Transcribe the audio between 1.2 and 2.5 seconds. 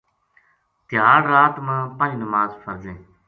رات ما پنج نماز